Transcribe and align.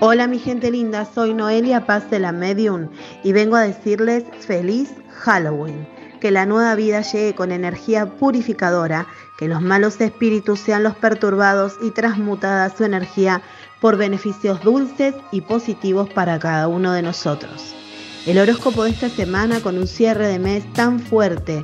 Hola 0.00 0.26
mi 0.26 0.38
gente 0.38 0.70
linda, 0.70 1.04
soy 1.04 1.34
Noelia 1.34 1.84
Paz 1.86 2.10
de 2.10 2.18
la 2.18 2.32
Medium 2.32 2.88
y 3.22 3.32
vengo 3.32 3.56
a 3.56 3.62
decirles 3.62 4.24
feliz 4.40 4.90
Halloween. 5.10 5.86
Que 6.20 6.30
la 6.30 6.46
nueva 6.46 6.74
vida 6.74 7.02
llegue 7.02 7.34
con 7.34 7.52
energía 7.52 8.16
purificadora, 8.16 9.06
que 9.38 9.48
los 9.48 9.60
malos 9.60 10.00
espíritus 10.00 10.60
sean 10.60 10.82
los 10.82 10.96
perturbados 10.96 11.74
y 11.82 11.90
transmutada 11.90 12.74
su 12.74 12.84
energía 12.84 13.42
por 13.80 13.98
beneficios 13.98 14.62
dulces 14.62 15.14
y 15.32 15.42
positivos 15.42 16.08
para 16.08 16.38
cada 16.38 16.68
uno 16.68 16.92
de 16.92 17.02
nosotros. 17.02 17.74
El 18.26 18.38
horóscopo 18.38 18.84
de 18.84 18.90
esta 18.90 19.10
semana 19.10 19.60
con 19.60 19.76
un 19.76 19.86
cierre 19.86 20.28
de 20.28 20.38
mes 20.38 20.72
tan 20.72 20.98
fuerte, 20.98 21.62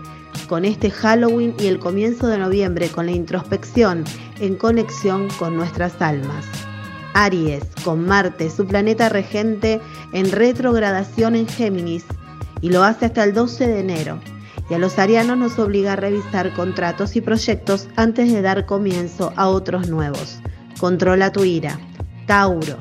con 0.51 0.64
este 0.64 0.91
Halloween 0.91 1.55
y 1.61 1.69
el 1.69 1.79
comienzo 1.79 2.27
de 2.27 2.37
noviembre 2.37 2.89
con 2.89 3.07
la 3.07 3.12
introspección 3.12 4.03
en 4.41 4.57
conexión 4.57 5.29
con 5.39 5.54
nuestras 5.54 6.03
almas. 6.03 6.45
Aries, 7.14 7.63
con 7.85 8.04
Marte, 8.04 8.50
su 8.50 8.67
planeta 8.67 9.08
regente, 9.08 9.81
en 10.13 10.32
retrogradación 10.32 11.36
en 11.36 11.46
Géminis, 11.46 12.05
y 12.61 12.71
lo 12.71 12.82
hace 12.82 13.07
hasta 13.07 13.22
el 13.22 13.32
12 13.32 13.68
de 13.68 13.79
enero. 13.79 14.21
Y 14.68 14.75
a 14.75 14.79
los 14.79 14.99
arianos 14.99 15.39
nos 15.39 15.57
obliga 15.61 15.93
a 15.93 15.96
revisar 15.96 16.53
contratos 16.53 17.14
y 17.14 17.21
proyectos 17.21 17.86
antes 17.94 18.32
de 18.32 18.43
dar 18.43 18.67
comienzo 18.67 19.32
a 19.36 19.46
otros 19.46 19.89
nuevos. 19.89 20.41
Controla 20.80 21.30
tu 21.30 21.44
ira. 21.44 21.79
Tauro. 22.27 22.77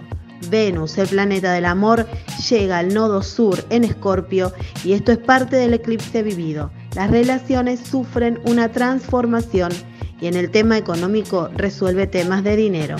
Venus, 0.49 0.98
el 0.98 1.08
planeta 1.08 1.54
del 1.54 1.66
amor, 1.66 2.08
llega 2.49 2.80
al 2.80 2.96
nodo 2.96 3.22
sur 3.22 3.63
en 3.70 3.84
Escorpio 3.84 4.54
y 4.84 4.94
esto 4.94 5.12
es 5.12 5.20
parte 5.20 5.58
del 5.58 5.76
eclipse 5.76 6.24
vivido. 6.24 6.72
Las 6.95 7.11
relaciones 7.11 7.79
sufren 7.79 8.39
una 8.45 8.71
transformación 8.71 9.71
y 10.20 10.27
en 10.27 10.35
el 10.35 10.52
tema 10.52 10.77
económico 10.77 11.49
resuelve 11.55 12.07
temas 12.07 12.43
de 12.43 12.55
dinero. 12.55 12.98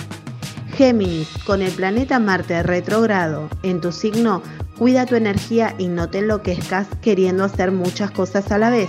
Géminis, 0.76 1.28
con 1.44 1.60
el 1.60 1.72
planeta 1.72 2.18
Marte 2.18 2.62
retrógrado 2.62 3.50
en 3.62 3.80
tu 3.80 3.92
signo, 3.92 4.42
cuida 4.78 5.04
tu 5.04 5.16
energía 5.16 5.74
y 5.76 5.88
no 5.88 6.08
te 6.08 6.18
enloquezcas 6.18 6.86
queriendo 7.02 7.44
hacer 7.44 7.72
muchas 7.72 8.10
cosas 8.10 8.50
a 8.50 8.58
la 8.58 8.70
vez. 8.70 8.88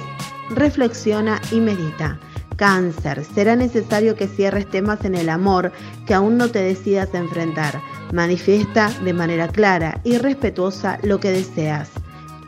Reflexiona 0.52 1.42
y 1.52 1.60
medita. 1.60 2.20
Cáncer, 2.56 3.26
será 3.26 3.56
necesario 3.56 4.16
que 4.16 4.28
cierres 4.28 4.70
temas 4.70 5.04
en 5.04 5.16
el 5.16 5.30
amor 5.30 5.72
que 6.06 6.14
aún 6.14 6.38
no 6.38 6.50
te 6.50 6.60
decidas 6.60 7.14
enfrentar. 7.14 7.82
Manifiesta 8.14 8.92
de 9.04 9.14
manera 9.14 9.48
clara 9.48 10.00
y 10.04 10.18
respetuosa 10.18 11.00
lo 11.02 11.20
que 11.20 11.32
deseas. 11.32 11.90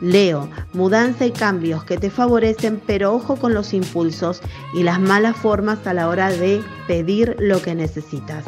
Leo, 0.04 0.50
mudanza 0.74 1.24
y 1.24 1.30
cambios 1.30 1.84
que 1.84 1.96
te 1.96 2.10
favorecen, 2.10 2.78
pero 2.86 3.14
ojo 3.14 3.36
con 3.36 3.54
los 3.54 3.72
impulsos 3.72 4.42
y 4.74 4.82
las 4.82 5.00
malas 5.00 5.34
formas 5.34 5.86
a 5.86 5.94
la 5.94 6.10
hora 6.10 6.28
de 6.28 6.62
pedir 6.86 7.36
lo 7.38 7.62
que 7.62 7.74
necesitas. 7.74 8.44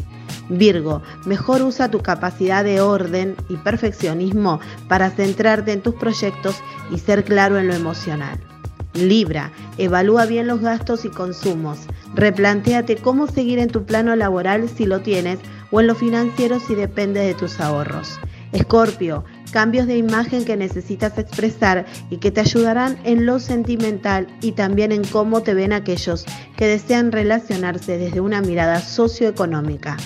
Virgo, 0.51 1.01
mejor 1.25 1.63
usa 1.63 1.91
tu 1.91 2.01
capacidad 2.01 2.63
de 2.63 2.83
orden 2.83 3.37
y 3.49 3.57
perfeccionismo 3.57 4.61
para 4.87 5.09
centrarte 5.09 5.73
en 5.73 5.81
tus 5.81 5.95
proyectos 5.95 6.57
y 6.91 6.99
ser 6.99 7.25
claro 7.25 7.59
en 7.59 7.69
lo 7.69 7.75
emocional. 7.75 8.39
Libra, 8.93 9.51
evalúa 9.79 10.27
bien 10.27 10.47
los 10.47 10.61
gastos 10.61 11.07
y 11.07 11.09
consumos. 11.09 11.79
Replantéate 12.15 12.97
cómo 12.97 13.29
seguir 13.29 13.59
en 13.61 13.71
tu 13.71 13.87
plano 13.87 14.15
laboral 14.15 14.69
si 14.69 14.85
lo 14.85 15.01
tienes 15.01 15.39
o 15.71 15.81
en 15.81 15.87
lo 15.87 15.95
financiero 15.95 16.61
si 16.61 16.75
depende 16.75 17.21
de 17.21 17.33
tus 17.33 17.61
ahorros. 17.61 18.21
Escorpio, 18.53 19.25
cambios 19.57 19.87
de 19.87 19.97
imagen 19.97 20.45
que 20.45 20.55
necesitas 20.55 21.17
expresar 21.17 21.87
y 22.11 22.19
que 22.19 22.31
te 22.31 22.41
ayudarán 22.41 22.99
en 23.05 23.25
lo 23.25 23.39
sentimental 23.39 24.27
y 24.43 24.53
también 24.53 24.93
en 24.93 25.03
cómo 25.03 25.43
te 25.43 25.55
ven 25.55 25.73
aquellos 25.73 26.27
que 26.59 26.67
desean 26.67 27.11
relacionarse 27.11 27.97
desde 27.97 28.21
una 28.21 28.43
mirada 28.43 28.83
socioeconómica. 28.83 29.97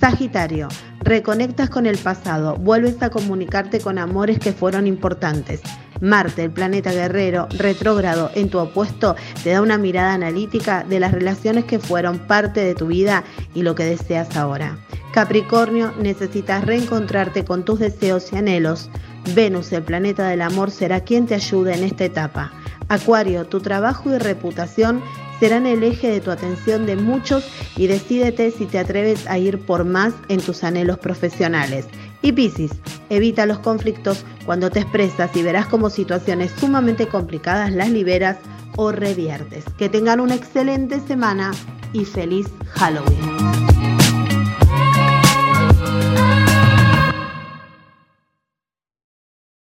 Sagitario, 0.00 0.68
reconectas 1.00 1.68
con 1.68 1.84
el 1.84 1.98
pasado, 1.98 2.56
vuelves 2.56 3.02
a 3.02 3.10
comunicarte 3.10 3.78
con 3.78 3.98
amores 3.98 4.38
que 4.38 4.54
fueron 4.54 4.86
importantes. 4.86 5.60
Marte, 6.00 6.42
el 6.42 6.50
planeta 6.50 6.90
guerrero, 6.90 7.46
retrógrado 7.58 8.30
en 8.34 8.48
tu 8.48 8.58
opuesto, 8.58 9.16
te 9.42 9.50
da 9.50 9.60
una 9.60 9.76
mirada 9.76 10.14
analítica 10.14 10.82
de 10.82 10.98
las 10.98 11.12
relaciones 11.12 11.66
que 11.66 11.78
fueron 11.78 12.20
parte 12.20 12.60
de 12.60 12.74
tu 12.74 12.86
vida 12.86 13.22
y 13.54 13.64
lo 13.64 13.74
que 13.74 13.84
deseas 13.84 14.34
ahora. 14.34 14.78
Capricornio, 15.14 15.92
necesitas 15.96 16.66
reencontrarte 16.66 17.44
con 17.44 17.64
tus 17.64 17.78
deseos 17.78 18.32
y 18.32 18.36
anhelos. 18.36 18.90
Venus, 19.32 19.72
el 19.72 19.84
planeta 19.84 20.26
del 20.26 20.42
amor, 20.42 20.72
será 20.72 21.04
quien 21.04 21.26
te 21.26 21.36
ayude 21.36 21.72
en 21.72 21.84
esta 21.84 22.04
etapa. 22.04 22.52
Acuario, 22.88 23.46
tu 23.46 23.60
trabajo 23.60 24.12
y 24.12 24.18
reputación 24.18 25.00
serán 25.38 25.66
el 25.66 25.84
eje 25.84 26.10
de 26.10 26.20
tu 26.20 26.32
atención 26.32 26.84
de 26.84 26.96
muchos 26.96 27.48
y 27.76 27.86
decídete 27.86 28.50
si 28.50 28.66
te 28.66 28.80
atreves 28.80 29.24
a 29.28 29.38
ir 29.38 29.60
por 29.64 29.84
más 29.84 30.14
en 30.26 30.40
tus 30.40 30.64
anhelos 30.64 30.98
profesionales. 30.98 31.86
Y 32.20 32.32
Piscis, 32.32 32.72
evita 33.08 33.46
los 33.46 33.60
conflictos 33.60 34.24
cuando 34.44 34.68
te 34.68 34.80
expresas 34.80 35.30
y 35.36 35.44
verás 35.44 35.66
como 35.66 35.90
situaciones 35.90 36.50
sumamente 36.58 37.06
complicadas 37.06 37.70
las 37.70 37.88
liberas 37.88 38.38
o 38.74 38.90
reviertes. 38.90 39.62
Que 39.78 39.88
tengan 39.88 40.18
una 40.18 40.34
excelente 40.34 40.98
semana 40.98 41.52
y 41.92 42.04
feliz 42.04 42.48
Halloween. 42.72 44.03